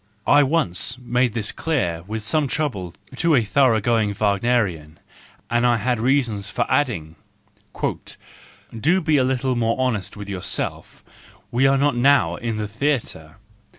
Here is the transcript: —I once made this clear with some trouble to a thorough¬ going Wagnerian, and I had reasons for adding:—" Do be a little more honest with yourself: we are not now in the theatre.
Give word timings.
—I 0.25 0.41
once 0.41 0.97
made 0.97 1.33
this 1.33 1.51
clear 1.51 2.03
with 2.07 2.23
some 2.23 2.47
trouble 2.47 2.95
to 3.17 3.35
a 3.35 3.43
thorough¬ 3.43 3.83
going 3.83 4.11
Wagnerian, 4.15 4.97
and 5.47 5.63
I 5.63 5.77
had 5.77 5.99
reasons 5.99 6.49
for 6.49 6.65
adding:—" 6.67 7.17
Do 8.81 8.99
be 8.99 9.17
a 9.17 9.23
little 9.23 9.55
more 9.55 9.79
honest 9.79 10.17
with 10.17 10.27
yourself: 10.27 11.03
we 11.51 11.67
are 11.67 11.77
not 11.77 11.95
now 11.95 12.35
in 12.37 12.55
the 12.57 12.67
theatre. 12.67 13.35